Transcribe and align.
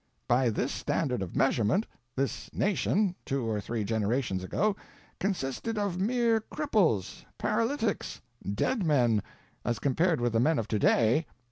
By 0.27 0.49
this 0.49 0.71
standard 0.71 1.21
of 1.21 1.35
measurement, 1.35 1.85
this 2.15 2.49
nation, 2.51 3.13
two 3.23 3.47
or 3.47 3.61
three 3.61 3.83
generations 3.83 4.43
ago, 4.43 4.75
consisted 5.19 5.77
of 5.77 5.99
mere 5.99 6.41
cripples, 6.51 7.23
paralytics, 7.37 8.19
dead 8.51 8.83
men, 8.83 9.21
as 9.63 9.77
compared 9.77 10.19
with 10.19 10.33
the 10.33 10.39
men 10.39 10.57
of 10.57 10.67
to 10.69 10.79
day. 10.79 11.27